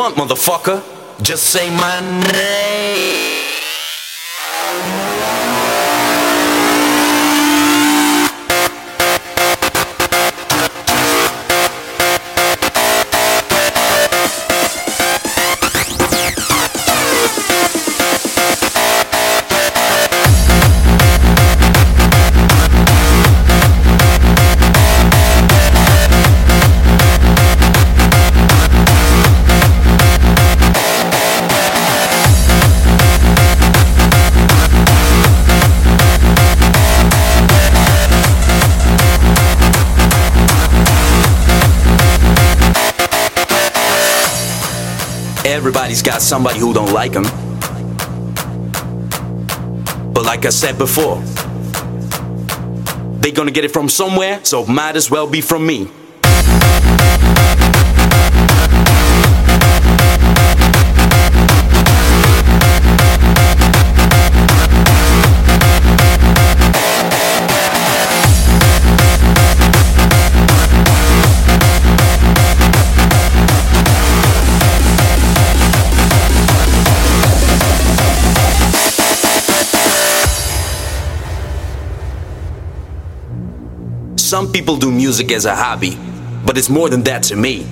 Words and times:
want, 0.00 0.16
motherfucker. 0.16 0.82
Just 1.22 1.50
say 1.50 1.68
my 1.76 2.00
name. 2.32 3.19
Somebody 46.30 46.60
who 46.60 46.72
don't 46.72 46.92
like 46.92 47.10
them. 47.10 47.24
But 50.12 50.24
like 50.24 50.46
I 50.46 50.50
said 50.50 50.78
before, 50.78 51.16
they 53.20 53.32
gonna 53.32 53.50
get 53.50 53.64
it 53.64 53.72
from 53.72 53.88
somewhere, 53.88 54.38
so 54.44 54.64
might 54.64 54.94
as 54.94 55.10
well 55.10 55.26
be 55.26 55.40
from 55.40 55.66
me. 55.66 55.90
People 84.52 84.76
do 84.76 84.90
music 84.90 85.30
as 85.30 85.44
a 85.44 85.54
hobby, 85.54 85.96
but 86.44 86.58
it's 86.58 86.68
more 86.68 86.88
than 86.88 87.02
that 87.04 87.22
to 87.24 87.36
me. 87.36 87.64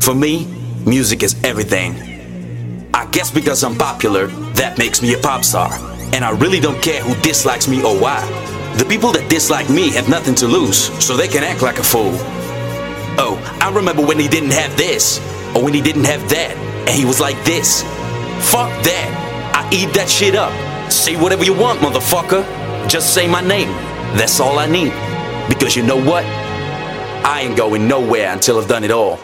For 0.00 0.14
me, 0.14 0.46
music 0.84 1.22
is 1.22 1.34
everything. 1.44 2.90
I 2.92 3.06
guess 3.06 3.30
because 3.30 3.64
I'm 3.64 3.74
popular, 3.74 4.26
that 4.54 4.76
makes 4.76 5.00
me 5.00 5.14
a 5.14 5.18
pop 5.18 5.44
star. 5.44 5.72
And 6.12 6.22
I 6.22 6.30
really 6.32 6.60
don't 6.60 6.80
care 6.82 7.02
who 7.02 7.14
dislikes 7.22 7.68
me 7.68 7.82
or 7.82 7.98
why. 7.98 8.20
The 8.76 8.84
people 8.84 9.12
that 9.12 9.30
dislike 9.30 9.70
me 9.70 9.90
have 9.92 10.10
nothing 10.10 10.34
to 10.36 10.46
lose, 10.46 10.78
so 11.02 11.16
they 11.16 11.26
can 11.26 11.42
act 11.42 11.62
like 11.62 11.78
a 11.78 11.82
fool. 11.82 12.12
Oh, 13.18 13.40
I 13.60 13.74
remember 13.74 14.04
when 14.04 14.18
he 14.18 14.28
didn't 14.28 14.52
have 14.52 14.76
this, 14.76 15.18
or 15.56 15.64
when 15.64 15.72
he 15.72 15.80
didn't 15.80 16.04
have 16.04 16.28
that, 16.28 16.54
and 16.86 16.90
he 16.90 17.06
was 17.06 17.18
like 17.18 17.42
this. 17.44 17.82
Fuck 18.52 18.70
that. 18.84 19.10
I 19.54 19.68
eat 19.74 19.94
that 19.94 20.08
shit 20.08 20.34
up. 20.34 20.52
Say 20.92 21.16
whatever 21.16 21.44
you 21.44 21.54
want, 21.54 21.80
motherfucker. 21.80 22.44
Just 22.88 23.14
say 23.14 23.26
my 23.26 23.40
name. 23.40 23.70
That's 24.18 24.38
all 24.38 24.58
I 24.58 24.66
need. 24.66 24.92
Because 25.50 25.76
you 25.76 25.82
know 25.82 26.02
what? 26.02 26.24
I 26.24 27.42
ain't 27.42 27.56
going 27.56 27.86
nowhere 27.86 28.32
until 28.32 28.58
I've 28.58 28.68
done 28.68 28.84
it 28.84 28.92
all. 28.92 29.18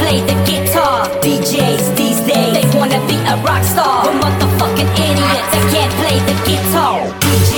play 0.00 0.20
the 0.24 0.36
guitar. 0.48 1.06
DJs 1.22 1.84
these 1.96 2.20
days, 2.30 2.52
they 2.56 2.66
wanna 2.78 3.00
be 3.06 3.16
a 3.32 3.36
rock 3.44 3.62
star. 3.62 4.04
We're 4.06 4.18
motherfucking 4.24 4.90
idiots, 5.06 5.52
I 5.58 5.62
can't 5.72 5.94
play 6.00 6.16
the 6.28 6.36
guitar. 6.48 7.49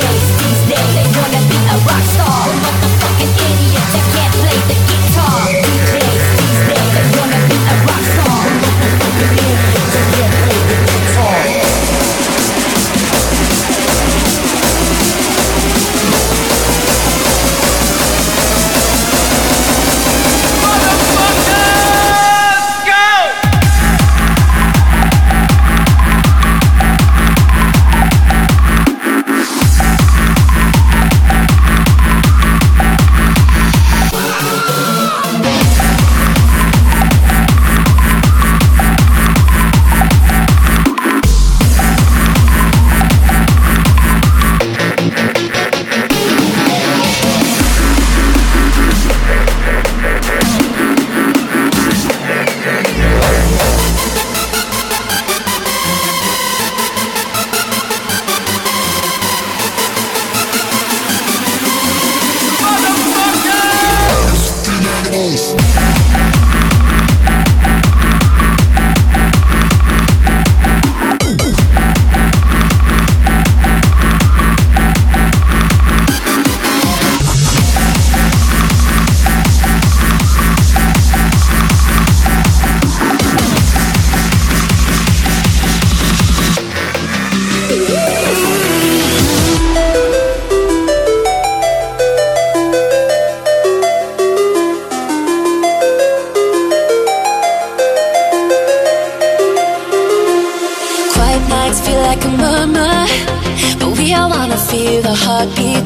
Feel 104.73 105.03
the 105.03 105.15
heartbeat. 105.25 105.85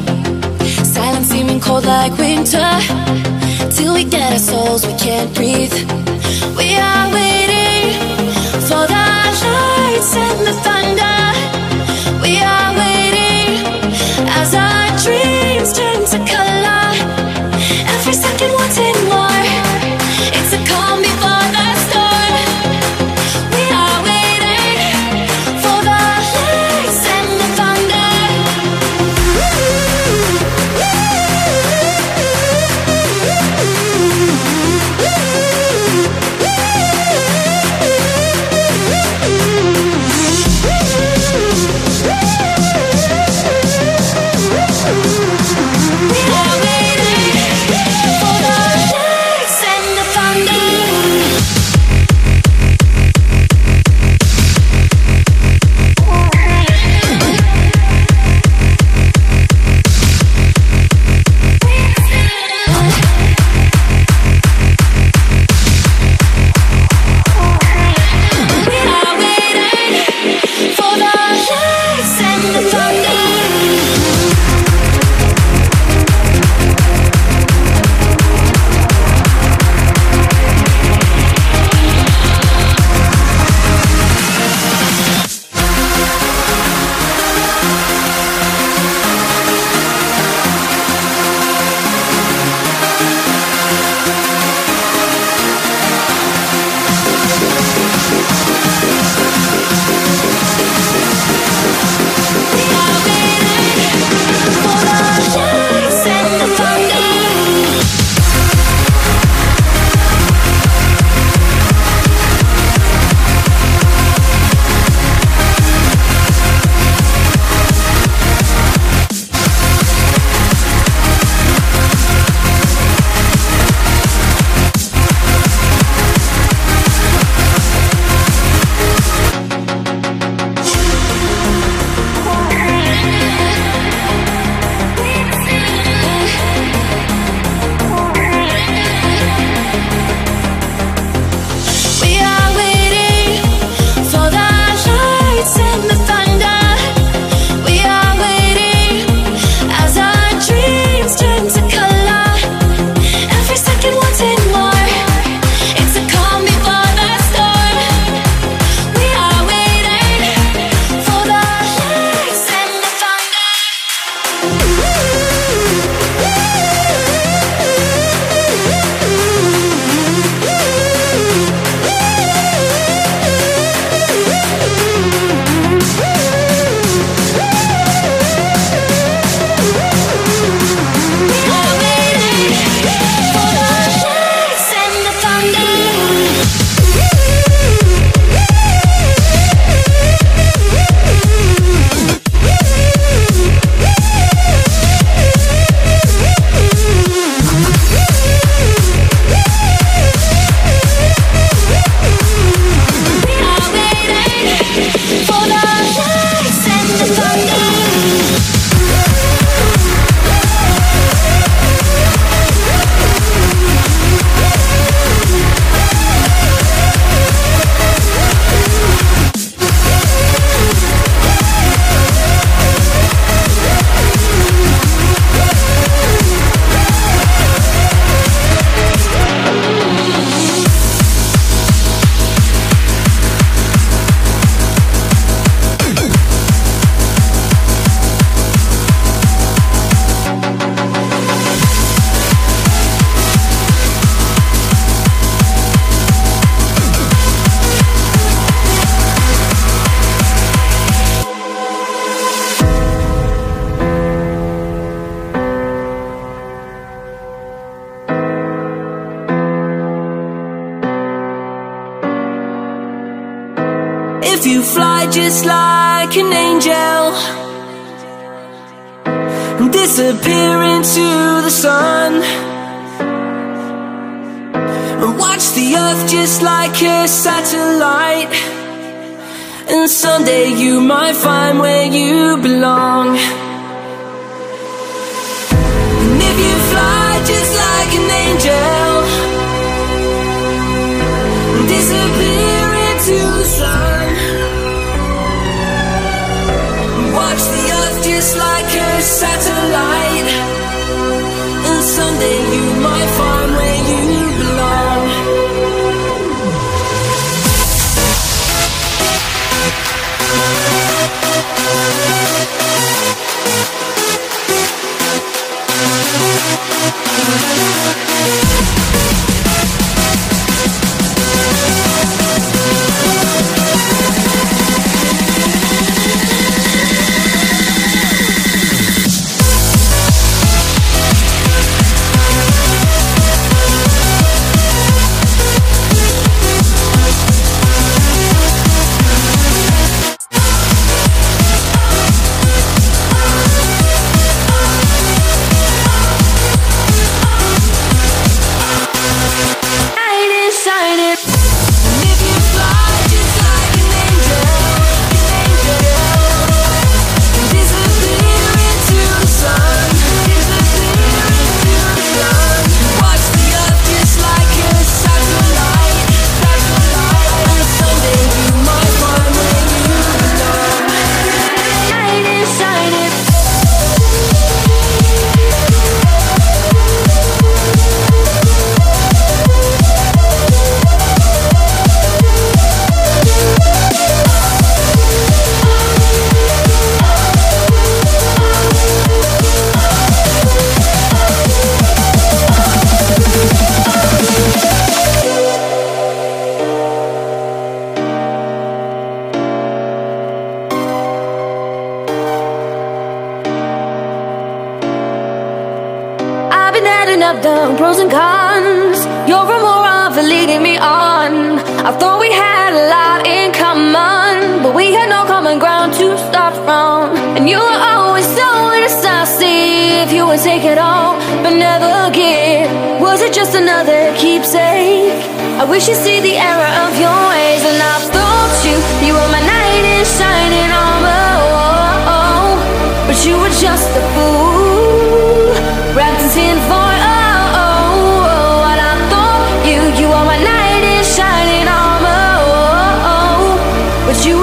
Silence 0.85 1.27
seeming 1.27 1.59
cold 1.59 1.85
like 1.85 2.17
winter, 2.17 2.69
till 3.75 3.93
we 3.93 4.03
get 4.05 4.31
our 4.31 4.39
souls, 4.39 4.87
we 4.87 4.93
can't 4.93 5.29
breathe. 5.35 5.77
We 6.59 6.69
are 6.89 7.07
waiting 7.17 7.83
for 8.67 8.83
the 8.91 9.03
lights 9.03 10.15
and 10.15 10.39
the 10.47 10.53
thunder. 10.63 11.16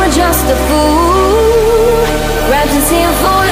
Were 0.05 0.13
just 0.13 0.45
a 0.45 0.57
fool. 0.69 2.05
Wrapped 2.51 2.71
in 2.73 2.83
tin 2.89 3.44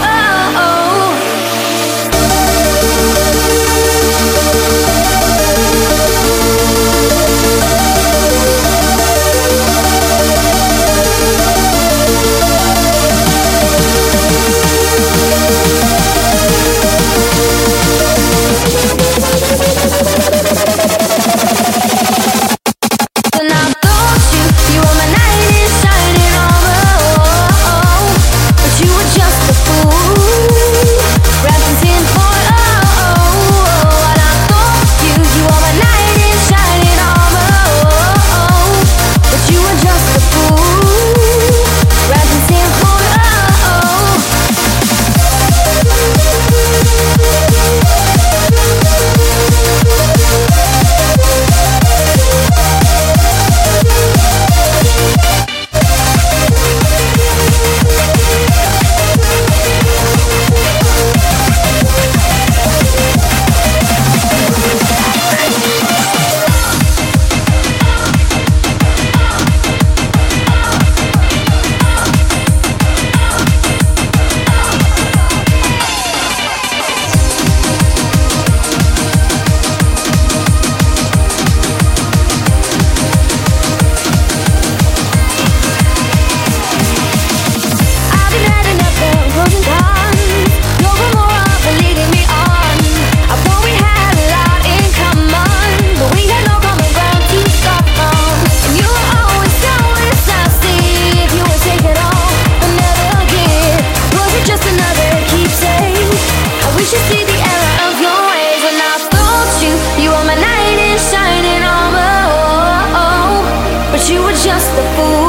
the 114.75 114.83
fool. 114.97 115.22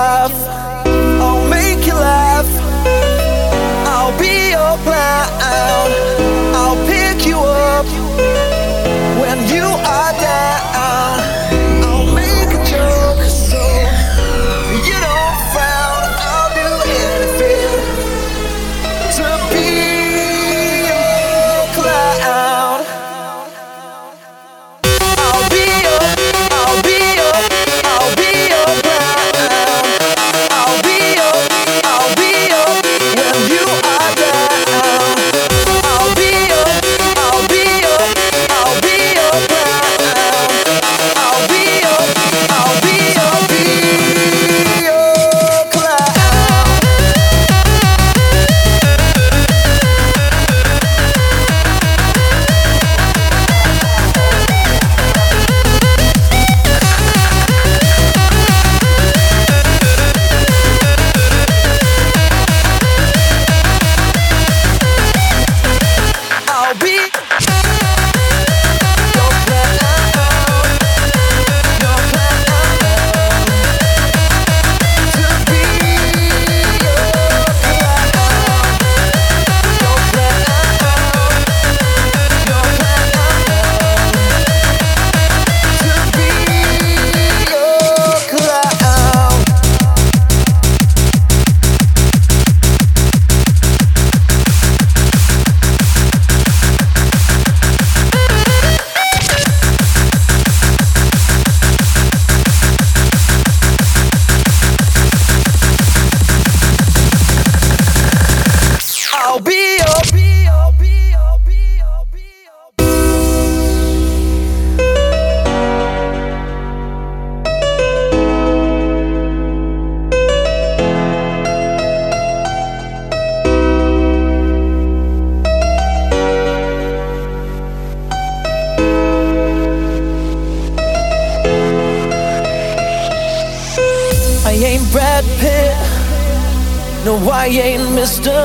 laugh. 0.00 0.32
I'll 1.20 1.46
make 1.48 1.86
you 1.86 1.94
laugh. 1.94 2.50
I'll 3.92 4.14
be 4.18 4.34
your 4.56 4.74
clown. 4.86 5.90
I'll 6.60 6.78
pick 6.86 7.26
you 7.26 7.38
up. 7.38 8.19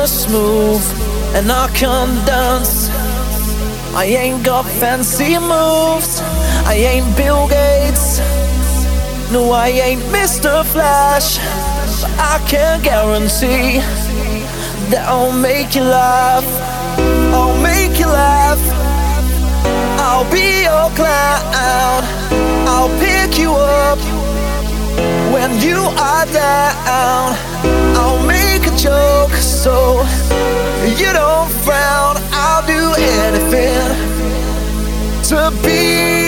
just 0.05 0.29
move 0.29 0.83
and 1.33 1.51
I 1.51 1.67
can 1.73 2.09
dance. 2.27 2.89
I 3.95 4.05
ain't 4.05 4.45
got 4.45 4.65
fancy 4.79 5.33
moves. 5.39 6.21
I 6.71 6.75
ain't 6.91 7.09
Bill 7.17 7.47
Gates. 7.47 8.19
No, 9.33 9.49
I 9.49 9.69
ain't 9.87 10.03
Mr. 10.17 10.63
Flash. 10.63 11.39
But 12.01 12.13
I 12.33 12.35
can 12.47 12.83
guarantee 12.83 13.79
that 14.91 15.05
I'll 15.07 15.35
make 15.49 15.73
you 15.73 15.81
laugh. 15.81 16.47
I'll 17.33 17.57
make 17.69 17.97
you 17.97 18.05
laugh. 18.05 18.61
I'll 20.05 20.29
be 20.29 20.47
your 20.69 20.87
clown. 20.99 22.01
I'll 22.73 22.93
pick 23.05 23.39
you 23.39 23.51
up 23.53 23.99
when 25.33 25.49
you 25.65 25.79
are 26.09 26.27
down. 26.27 27.27
I'll 27.97 28.23
make 28.27 28.44
joke, 28.77 29.31
so 29.31 30.01
you 30.97 31.11
don't 31.13 31.49
frown. 31.63 32.17
I'll 32.31 32.65
do 32.65 32.93
anything 32.97 33.89
to 35.29 35.51
be. 35.63 36.24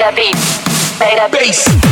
Fucking 0.00 0.34
mind, 0.98 1.91